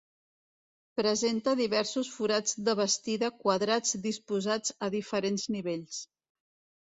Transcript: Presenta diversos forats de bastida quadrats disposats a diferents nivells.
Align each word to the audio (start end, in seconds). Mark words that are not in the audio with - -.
Presenta 0.99 1.53
diversos 1.59 2.07
forats 2.13 2.55
de 2.69 2.73
bastida 2.79 3.29
quadrats 3.43 3.99
disposats 4.07 4.75
a 4.87 4.91
diferents 4.95 5.45
nivells. 5.57 6.01